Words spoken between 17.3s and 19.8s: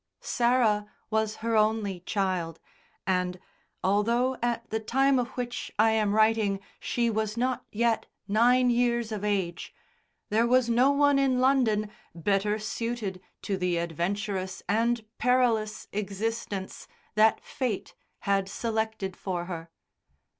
Fate had selected for her.